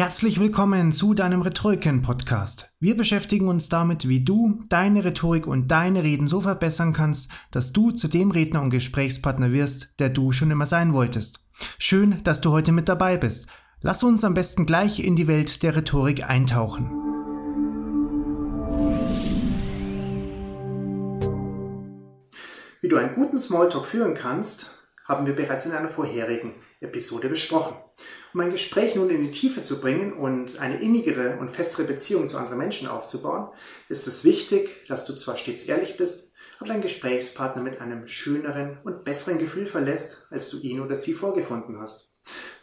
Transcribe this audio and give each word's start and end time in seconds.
Herzlich 0.00 0.40
willkommen 0.40 0.92
zu 0.92 1.12
deinem 1.12 1.42
Rhetoriken-Podcast. 1.42 2.74
Wir 2.80 2.96
beschäftigen 2.96 3.48
uns 3.48 3.68
damit, 3.68 4.08
wie 4.08 4.24
du 4.24 4.62
deine 4.70 5.04
Rhetorik 5.04 5.46
und 5.46 5.70
deine 5.70 6.02
Reden 6.02 6.26
so 6.26 6.40
verbessern 6.40 6.94
kannst, 6.94 7.30
dass 7.50 7.74
du 7.74 7.90
zu 7.90 8.08
dem 8.08 8.30
Redner 8.30 8.62
und 8.62 8.70
Gesprächspartner 8.70 9.52
wirst, 9.52 10.00
der 10.00 10.08
du 10.08 10.32
schon 10.32 10.50
immer 10.50 10.64
sein 10.64 10.94
wolltest. 10.94 11.50
Schön, 11.76 12.24
dass 12.24 12.40
du 12.40 12.50
heute 12.50 12.72
mit 12.72 12.88
dabei 12.88 13.18
bist. 13.18 13.50
Lass 13.82 14.02
uns 14.02 14.24
am 14.24 14.32
besten 14.32 14.64
gleich 14.64 15.04
in 15.04 15.16
die 15.16 15.28
Welt 15.28 15.62
der 15.62 15.76
Rhetorik 15.76 16.26
eintauchen. 16.26 16.90
Wie 22.80 22.88
du 22.88 22.96
einen 22.96 23.14
guten 23.14 23.36
Smalltalk 23.36 23.84
führen 23.84 24.14
kannst, 24.14 24.82
haben 25.04 25.26
wir 25.26 25.36
bereits 25.36 25.66
in 25.66 25.72
einer 25.72 25.90
vorherigen 25.90 26.54
Episode 26.80 27.28
besprochen. 27.28 27.76
Um 28.32 28.40
ein 28.40 28.50
Gespräch 28.50 28.94
nun 28.94 29.10
in 29.10 29.22
die 29.22 29.30
Tiefe 29.30 29.62
zu 29.62 29.80
bringen 29.80 30.12
und 30.12 30.60
eine 30.60 30.80
innigere 30.80 31.38
und 31.38 31.50
festere 31.50 31.84
Beziehung 31.84 32.26
zu 32.26 32.38
anderen 32.38 32.58
Menschen 32.58 32.88
aufzubauen, 32.88 33.48
ist 33.88 34.06
es 34.06 34.24
wichtig, 34.24 34.86
dass 34.88 35.04
du 35.04 35.14
zwar 35.14 35.36
stets 35.36 35.64
ehrlich 35.64 35.96
bist, 35.96 36.32
aber 36.58 36.68
deinen 36.68 36.82
Gesprächspartner 36.82 37.62
mit 37.62 37.80
einem 37.80 38.06
schöneren 38.06 38.78
und 38.84 39.04
besseren 39.04 39.38
Gefühl 39.38 39.66
verlässt, 39.66 40.26
als 40.30 40.50
du 40.50 40.58
ihn 40.60 40.80
oder 40.80 40.94
sie 40.94 41.12
vorgefunden 41.12 41.80
hast. 41.80 42.10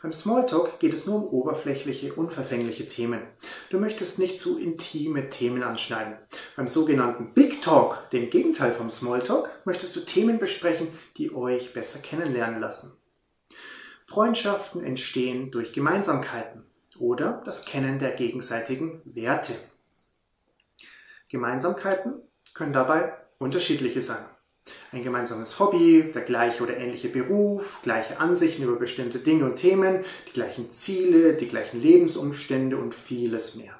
Beim 0.02 0.14
Smalltalk 0.14 0.80
geht 0.80 0.94
es 0.94 1.08
nur 1.08 1.16
um 1.16 1.28
oberflächliche, 1.28 2.14
unverfängliche 2.14 2.86
Themen. 2.86 3.22
Du 3.72 3.80
möchtest 3.80 4.20
nicht 4.20 4.40
zu 4.40 4.60
intime 4.60 5.30
Themen 5.30 5.64
anschneiden. 5.64 6.18
Beim 6.56 6.68
sogenannten 6.68 7.34
Big 7.34 7.64
Talk, 7.64 8.10
dem 8.12 8.30
Gegenteil 8.30 8.72
vom 8.72 8.92
Smalltalk, 8.92 9.50
möchtest 9.66 9.96
du 9.96 10.02
Themen 10.02 10.38
besprechen, 10.38 10.88
die 11.18 11.34
euch 11.34 11.74
besser 11.74 12.00
kennenlernen 12.00 12.62
lassen. 12.62 12.96
Freundschaften 14.10 14.86
entstehen 14.86 15.52
durch 15.52 15.74
Gemeinsamkeiten 15.74 16.66
oder 16.98 17.42
das 17.44 17.66
Kennen 17.66 18.00
der 18.00 18.12
gegenseitigen 18.12 19.02
Werte. 19.04 19.54
Gemeinsamkeiten 21.28 22.22
können 22.54 22.72
dabei 22.72 23.14
unterschiedliche 23.38 24.02
sein. 24.02 24.24
Ein 24.94 25.04
gemeinsames 25.04 25.60
Hobby, 25.60 26.10
der 26.14 26.22
gleiche 26.22 26.64
oder 26.64 26.78
ähnliche 26.78 27.10
Beruf, 27.10 27.82
gleiche 27.84 28.20
Ansichten 28.20 28.64
über 28.64 28.78
bestimmte 28.78 29.20
Dinge 29.20 29.44
und 29.44 29.58
Themen, 29.58 30.06
die 30.30 30.34
gleichen 30.34 30.70
Ziele, 30.70 31.34
die 31.34 31.50
gleichen 31.50 31.82
Lebensumstände 31.82 32.78
und 32.78 32.96
vieles 32.96 33.56
mehr. 33.56 33.78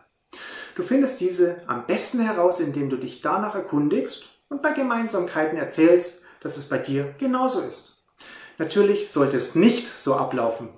Du 0.76 0.84
findest 0.84 1.22
diese 1.22 1.64
am 1.68 1.88
besten 1.88 2.20
heraus, 2.20 2.60
indem 2.60 2.90
du 2.90 2.98
dich 2.98 3.22
danach 3.22 3.56
erkundigst 3.56 4.28
und 4.50 4.62
bei 4.62 4.74
Gemeinsamkeiten 4.74 5.58
erzählst, 5.58 6.26
dass 6.42 6.58
es 6.58 6.68
bei 6.68 6.78
dir 6.78 7.16
genauso 7.18 7.62
ist. 7.62 7.97
Natürlich 8.58 9.12
sollte 9.12 9.38
es 9.38 9.56
nicht 9.56 9.88
so 9.88 10.16
ablaufen. 10.16 10.70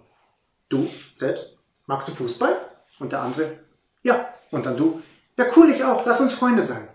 Du 0.68 0.90
selbst, 1.14 1.60
magst 1.86 2.08
du 2.08 2.12
Fußball? 2.14 2.58
Und 3.00 3.14
der 3.14 3.22
andere, 3.22 3.60
ja. 4.04 4.28
Und 4.52 4.66
dann 4.66 4.76
du, 4.76 5.02
ja 5.38 5.46
cool, 5.56 5.70
ich 5.70 5.84
auch, 5.84 6.06
lass 6.06 6.22
uns 6.22 6.34
Freunde 6.34 6.64
sein. 6.64 6.88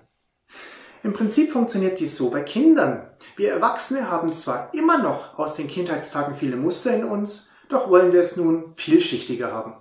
Im 1.02 1.12
Prinzip 1.12 1.52
funktioniert 1.52 2.00
dies 2.00 2.16
so 2.16 2.30
bei 2.30 2.42
Kindern. 2.42 3.10
Wir 3.36 3.52
Erwachsene 3.52 4.10
haben 4.10 4.32
zwar 4.32 4.72
immer 4.74 4.98
noch 4.98 5.38
aus 5.38 5.54
den 5.54 5.68
Kindheitstagen 5.68 6.34
viele 6.34 6.56
Muster 6.56 6.94
in 6.94 7.04
uns, 7.04 7.52
doch 7.68 7.88
wollen 7.88 8.12
wir 8.12 8.20
es 8.20 8.36
nun 8.36 8.74
vielschichtiger 8.74 9.52
haben. 9.52 9.74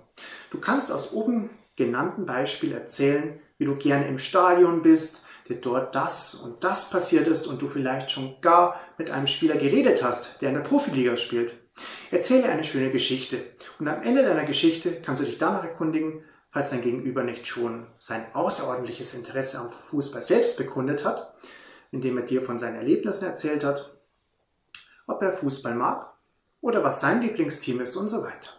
Du 0.50 0.58
kannst 0.58 0.92
aus 0.92 1.12
oben 1.12 1.50
genannten 1.76 2.26
Beispiel 2.26 2.72
erzählen, 2.72 3.40
wie 3.58 3.64
du 3.64 3.76
gerne 3.76 4.06
im 4.06 4.18
Stadion 4.18 4.82
bist, 4.82 5.26
dir 5.48 5.56
dort 5.56 5.94
das 5.94 6.34
und 6.34 6.64
das 6.64 6.90
passiert 6.90 7.26
ist 7.28 7.46
und 7.46 7.60
du 7.60 7.68
vielleicht 7.68 8.10
schon 8.10 8.40
gar 8.40 8.80
mit 8.98 9.10
einem 9.10 9.26
Spieler 9.26 9.56
geredet 9.56 10.02
hast, 10.02 10.40
der 10.42 10.50
in 10.50 10.54
der 10.54 10.62
Profiliga 10.62 11.16
spielt. 11.16 11.54
Erzähle 12.10 12.48
eine 12.48 12.64
schöne 12.64 12.90
Geschichte 12.90 13.42
und 13.78 13.88
am 13.88 14.02
Ende 14.02 14.22
deiner 14.22 14.44
Geschichte 14.44 15.00
kannst 15.04 15.22
du 15.22 15.26
dich 15.26 15.38
danach 15.38 15.64
erkundigen, 15.64 16.24
falls 16.50 16.70
dein 16.70 16.82
Gegenüber 16.82 17.24
nicht 17.24 17.46
schon 17.46 17.86
sein 17.98 18.24
außerordentliches 18.32 19.14
Interesse 19.14 19.58
am 19.58 19.70
Fußball 19.70 20.22
selbst 20.22 20.56
bekundet 20.56 21.04
hat, 21.04 21.34
indem 21.90 22.16
er 22.18 22.24
dir 22.24 22.42
von 22.42 22.58
seinen 22.58 22.76
Erlebnissen 22.76 23.24
erzählt 23.24 23.64
hat, 23.64 23.98
ob 25.06 25.20
er 25.20 25.32
Fußball 25.32 25.74
mag 25.74 26.12
oder 26.60 26.82
was 26.82 27.00
sein 27.00 27.20
Lieblingsteam 27.20 27.80
ist 27.80 27.96
und 27.96 28.08
so 28.08 28.22
weiter. 28.22 28.50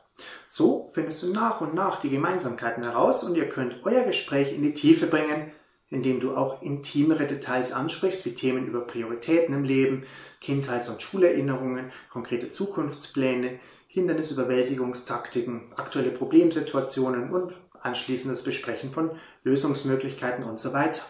So 0.47 0.91
findest 0.93 1.23
du 1.23 1.31
nach 1.31 1.61
und 1.61 1.73
nach 1.73 1.99
die 1.99 2.09
Gemeinsamkeiten 2.09 2.83
heraus 2.83 3.23
und 3.23 3.35
ihr 3.35 3.49
könnt 3.49 3.85
euer 3.85 4.03
Gespräch 4.03 4.53
in 4.53 4.61
die 4.61 4.73
Tiefe 4.73 5.07
bringen, 5.07 5.51
indem 5.95 6.19
du 6.19 6.35
auch 6.35 6.61
intimere 6.61 7.25
Details 7.25 7.71
ansprichst, 7.71 8.25
wie 8.25 8.33
Themen 8.33 8.67
über 8.67 8.81
Prioritäten 8.81 9.55
im 9.55 9.63
Leben, 9.63 10.03
Kindheits- 10.41 10.89
und 10.89 11.01
Schulerinnerungen, 11.01 11.91
konkrete 12.11 12.51
Zukunftspläne, 12.51 13.59
Hindernisüberwältigungstaktiken, 13.87 15.71
aktuelle 15.77 16.11
Problemsituationen 16.11 17.31
und 17.31 17.53
anschließendes 17.81 18.43
Besprechen 18.43 18.91
von 18.91 19.11
Lösungsmöglichkeiten 19.43 20.43
und 20.43 20.59
so 20.59 20.73
weiter. 20.73 21.01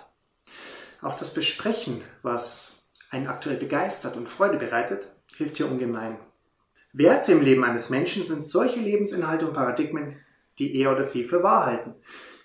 Auch 1.02 1.16
das 1.16 1.34
Besprechen, 1.34 2.04
was 2.22 2.92
einen 3.10 3.28
aktuell 3.28 3.58
begeistert 3.58 4.16
und 4.16 4.30
Freude 4.30 4.58
bereitet, 4.58 5.08
hilft 5.36 5.58
hier 5.58 5.70
ungemein. 5.70 6.18
Werte 6.94 7.32
im 7.32 7.42
Leben 7.42 7.64
eines 7.64 7.90
Menschen 7.90 8.24
sind 8.24 8.48
solche 8.48 8.80
Lebensinhalte 8.80 9.48
und 9.48 9.54
Paradigmen, 9.56 10.18
die 10.60 10.76
er 10.76 10.92
oder 10.92 11.04
sie 11.04 11.24
für 11.24 11.42
wahr 11.42 11.66
halten. 11.66 11.96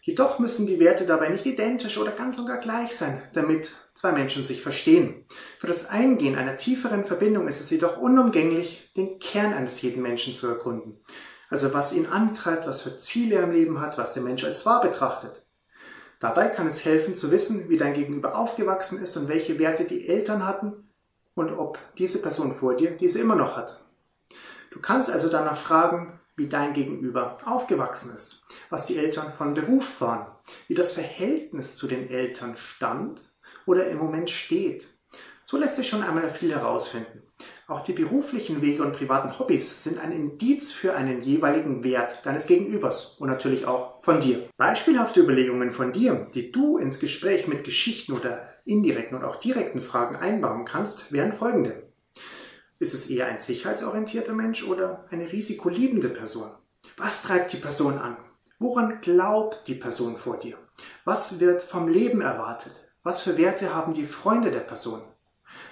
Jedoch 0.03 0.39
müssen 0.39 0.67
die 0.67 0.81
Werte 0.81 1.05
dabei 1.05 1.29
nicht 1.29 1.45
identisch 1.45 1.99
oder 1.99 2.13
ganz 2.13 2.39
und 2.39 2.47
gar 2.47 2.57
gleich 2.57 2.97
sein, 2.97 3.23
damit 3.35 3.71
zwei 3.93 4.13
Menschen 4.13 4.43
sich 4.43 4.63
verstehen. 4.63 5.27
Für 5.59 5.67
das 5.67 5.91
Eingehen 5.91 6.37
einer 6.37 6.57
tieferen 6.57 7.05
Verbindung 7.05 7.49
ist 7.49 7.61
es 7.61 7.71
jedoch 7.71 7.99
unumgänglich, 7.99 8.93
den 8.97 9.19
Kern 9.19 9.53
eines 9.53 9.83
jeden 9.83 10.03
Menschen 10.03 10.35
zu 10.35 10.47
erkunden. 10.47 11.01
Also 11.51 11.75
was 11.75 11.93
ihn 11.93 12.07
antreibt, 12.07 12.67
was 12.67 12.81
für 12.81 12.99
Ziele 12.99 13.37
er 13.37 13.45
im 13.45 13.53
Leben 13.53 13.81
hat, 13.81 13.99
was 13.99 14.15
der 14.15 14.23
Mensch 14.23 14.45
als 14.45 14.65
wahr 14.65 14.81
betrachtet. 14.81 15.45
Dabei 16.19 16.49
kann 16.49 16.67
es 16.67 16.85
helfen 16.85 17.15
zu 17.15 17.31
wissen, 17.31 17.69
wie 17.69 17.77
dein 17.77 17.95
Gegenüber 17.95 18.39
aufgewachsen 18.39 19.03
ist 19.03 19.17
und 19.17 19.29
welche 19.29 19.59
Werte 19.59 19.85
die 19.85 20.09
Eltern 20.09 20.47
hatten 20.47 20.89
und 21.35 21.51
ob 21.53 21.79
diese 21.99 22.23
Person 22.23 22.55
vor 22.55 22.77
dir 22.77 22.93
diese 22.93 23.21
immer 23.21 23.35
noch 23.35 23.57
hat. 23.57 23.85
Du 24.71 24.81
kannst 24.81 25.11
also 25.11 25.29
danach 25.29 25.57
fragen, 25.57 26.21
wie 26.37 26.49
dein 26.49 26.73
Gegenüber 26.73 27.37
aufgewachsen 27.45 28.15
ist, 28.15 28.40
was 28.71 28.87
die 28.87 28.97
Eltern 28.97 29.33
von 29.33 29.53
Beruf 29.53 30.01
waren, 30.01 30.27
wie 30.69 30.75
das 30.75 30.93
Verhältnis 30.93 31.77
zu 31.77 31.87
den 31.87 32.09
Eltern 32.09 32.57
stand 32.57 33.21
oder 33.67 33.89
im 33.89 33.99
Moment 33.99 34.31
steht. 34.31 34.87
So 35.45 35.59
lässt 35.59 35.77
sich 35.77 35.89
schon 35.89 36.03
einmal 36.03 36.31
viel 36.31 36.53
herausfinden. 36.53 37.23
Auch 37.67 37.81
die 37.83 37.93
beruflichen 37.93 38.63
Wege 38.63 38.83
und 38.83 38.93
privaten 38.93 39.39
Hobbys 39.39 39.85
sind 39.85 39.99
ein 40.01 40.13
Indiz 40.13 40.73
für 40.73 40.95
einen 40.95 41.23
jeweiligen 41.23 41.85
Wert 41.85 42.25
deines 42.25 42.47
Gegenübers 42.47 43.17
und 43.19 43.29
natürlich 43.29 43.67
auch 43.67 44.03
von 44.03 44.21
dir. 44.21 44.49
Beispielhafte 44.57 45.21
Überlegungen 45.21 45.71
von 45.71 45.93
dir, 45.93 46.27
die 46.35 46.53
du 46.53 46.79
ins 46.79 47.01
Gespräch 47.01 47.49
mit 47.49 47.65
Geschichten 47.65 48.13
oder 48.13 48.49
indirekten 48.65 49.17
und 49.17 49.25
auch 49.25 49.37
direkten 49.37 49.83
Fragen 49.83 50.17
einbauen 50.17 50.65
kannst, 50.65 51.13
wären 51.13 51.33
folgende. 51.33 51.83
Ist 52.79 52.95
es 52.95 53.11
eher 53.11 53.27
ein 53.27 53.39
sicherheitsorientierter 53.39 54.33
Mensch 54.33 54.65
oder 54.65 55.07
eine 55.11 55.31
risikoliebende 55.33 56.09
Person? 56.09 56.51
Was 56.97 57.23
treibt 57.23 57.53
die 57.53 57.59
Person 57.59 57.99
an? 57.99 58.17
Woran 58.63 59.01
glaubt 59.01 59.69
die 59.69 59.75
Person 59.75 60.19
vor 60.19 60.37
dir? 60.37 60.55
Was 61.07 61.41
wird 61.41 61.63
vom 61.63 61.89
Leben 61.89 62.21
erwartet? 62.21 62.91
Was 63.03 63.23
für 63.23 63.39
Werte 63.39 63.75
haben 63.75 63.95
die 63.95 64.05
Freunde 64.05 64.51
der 64.51 64.61
Person? 64.61 65.01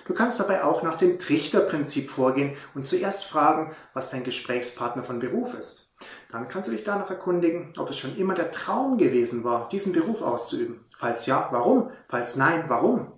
Du 0.07 0.15
kannst 0.15 0.41
dabei 0.41 0.65
auch 0.65 0.83
nach 0.83 0.97
dem 0.97 1.19
Trichterprinzip 1.19 2.09
vorgehen 2.09 2.57
und 2.75 2.87
zuerst 2.87 3.27
fragen, 3.27 3.77
was 3.93 4.11
dein 4.11 4.25
Gesprächspartner 4.25 5.03
von 5.03 5.19
Beruf 5.19 5.53
ist. 5.53 5.97
Dann 6.33 6.49
kannst 6.49 6.69
du 6.69 6.73
dich 6.73 6.83
danach 6.83 7.11
erkundigen, 7.11 7.73
ob 7.77 7.91
es 7.91 7.99
schon 7.99 8.17
immer 8.17 8.35
der 8.35 8.53
Traum 8.53 8.97
gewesen 8.97 9.45
war, 9.45 9.69
diesen 9.69 9.93
Beruf 9.93 10.23
auszuüben. 10.23 10.83
Falls 10.97 11.27
ja, 11.27 11.47
warum? 11.51 11.91
Falls 12.09 12.37
nein, 12.37 12.65
warum? 12.69 13.13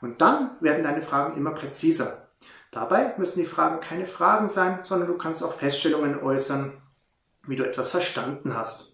Und 0.00 0.20
dann 0.20 0.56
werden 0.60 0.84
deine 0.84 1.02
Fragen 1.02 1.36
immer 1.36 1.50
präziser. 1.50 2.28
Dabei 2.70 3.14
müssen 3.16 3.40
die 3.40 3.46
Fragen 3.46 3.80
keine 3.80 4.06
Fragen 4.06 4.46
sein, 4.46 4.78
sondern 4.84 5.08
du 5.08 5.18
kannst 5.18 5.42
auch 5.42 5.52
Feststellungen 5.52 6.22
äußern, 6.22 6.80
wie 7.48 7.56
du 7.56 7.64
etwas 7.64 7.90
verstanden 7.90 8.56
hast. 8.56 8.89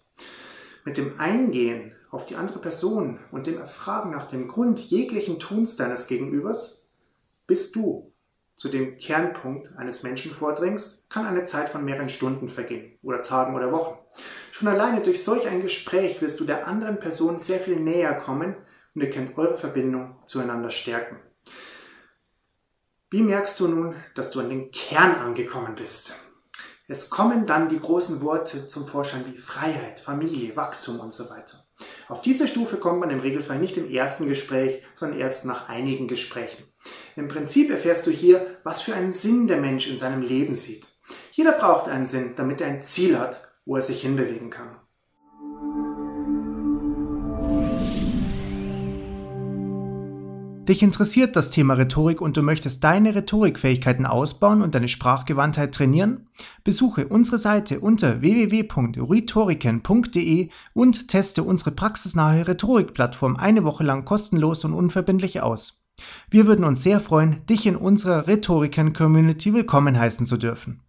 Mit 0.87 0.95
dem 0.95 1.19
Eingehen 1.19 1.91
auf 2.11 2.25
die 2.25 2.37
andere 2.37 2.59
Person 2.59 3.19
und 3.33 3.45
dem 3.45 3.57
Erfragen 3.57 4.09
nach 4.11 4.23
dem 4.23 4.47
Grund 4.47 4.79
jeglichen 4.79 5.37
Tuns 5.37 5.75
deines 5.75 6.07
Gegenübers, 6.07 6.89
bis 7.45 7.73
du 7.73 8.13
zu 8.55 8.69
dem 8.69 8.97
Kernpunkt 8.97 9.77
eines 9.77 10.03
Menschen 10.03 10.31
vordringst, 10.31 11.09
kann 11.09 11.25
eine 11.25 11.43
Zeit 11.43 11.67
von 11.67 11.83
mehreren 11.83 12.07
Stunden 12.07 12.47
vergehen 12.47 12.97
oder 13.03 13.21
Tagen 13.21 13.53
oder 13.53 13.73
Wochen. 13.73 13.97
Schon 14.53 14.69
alleine 14.69 15.01
durch 15.01 15.25
solch 15.25 15.45
ein 15.49 15.61
Gespräch 15.61 16.21
wirst 16.21 16.39
du 16.39 16.45
der 16.45 16.67
anderen 16.67 16.99
Person 16.99 17.37
sehr 17.37 17.59
viel 17.59 17.81
näher 17.81 18.13
kommen 18.13 18.55
und 18.95 19.01
ihr 19.01 19.09
könnt 19.09 19.37
eure 19.37 19.57
Verbindung 19.57 20.15
zueinander 20.25 20.69
stärken. 20.69 21.17
Wie 23.09 23.23
merkst 23.23 23.59
du 23.59 23.67
nun, 23.67 23.95
dass 24.15 24.31
du 24.31 24.39
an 24.39 24.49
den 24.49 24.71
Kern 24.71 25.15
angekommen 25.15 25.75
bist? 25.75 26.26
Es 26.89 27.09
kommen 27.09 27.45
dann 27.45 27.67
die 27.67 27.79
großen 27.79 28.21
Worte 28.21 28.69
zum 28.69 28.87
Vorschein 28.87 29.25
wie 29.25 29.37
Freiheit, 29.37 29.99
Familie, 29.99 30.55
Wachstum 30.55 31.01
und 31.01 31.13
so 31.13 31.29
weiter. 31.29 31.67
Auf 32.07 32.21
diese 32.21 32.47
Stufe 32.47 32.77
kommt 32.77 33.01
man 33.01 33.09
im 33.09 33.19
Regelfall 33.19 33.59
nicht 33.59 33.75
im 33.75 33.91
ersten 33.91 34.29
Gespräch, 34.29 34.81
sondern 34.95 35.19
erst 35.19 35.43
nach 35.43 35.67
einigen 35.67 36.07
Gesprächen. 36.07 36.63
Im 37.17 37.27
Prinzip 37.27 37.69
erfährst 37.69 38.07
du 38.07 38.11
hier, 38.11 38.57
was 38.63 38.81
für 38.81 38.95
einen 38.95 39.11
Sinn 39.11 39.47
der 39.47 39.57
Mensch 39.57 39.89
in 39.89 39.97
seinem 39.97 40.21
Leben 40.21 40.55
sieht. 40.55 40.87
Jeder 41.31 41.51
braucht 41.51 41.89
einen 41.89 42.07
Sinn, 42.07 42.35
damit 42.37 42.61
er 42.61 42.67
ein 42.67 42.83
Ziel 42.83 43.19
hat, 43.19 43.51
wo 43.65 43.75
er 43.75 43.81
sich 43.81 44.01
hinbewegen 44.01 44.49
kann. 44.49 44.79
Dich 50.67 50.83
interessiert 50.83 51.35
das 51.37 51.49
Thema 51.49 51.75
Rhetorik 51.75 52.19
und 52.19 52.35
du 52.35 52.41
möchtest 52.41 52.83
deine 52.83 53.15
Rhetorikfähigkeiten 53.15 54.05
ausbauen 54.05 54.61
und 54.61 54.75
deine 54.75 54.89
Sprachgewandtheit 54.89 55.73
trainieren? 55.73 56.27
Besuche 56.65 57.07
unsere 57.07 57.39
Seite 57.39 57.79
unter 57.79 58.19
www.rhetoriken.de 58.19 60.49
und 60.73 61.07
teste 61.07 61.43
unsere 61.43 61.71
praxisnahe 61.71 62.49
Rhetorikplattform 62.49 63.37
eine 63.37 63.63
Woche 63.63 63.85
lang 63.85 64.03
kostenlos 64.03 64.65
und 64.65 64.73
unverbindlich 64.73 65.39
aus. 65.39 65.87
Wir 66.29 66.47
würden 66.47 66.65
uns 66.65 66.83
sehr 66.83 66.99
freuen, 66.99 67.45
dich 67.45 67.65
in 67.65 67.77
unserer 67.77 68.27
Rhetoriken-Community 68.27 69.53
willkommen 69.53 69.97
heißen 69.97 70.25
zu 70.25 70.35
dürfen. 70.35 70.81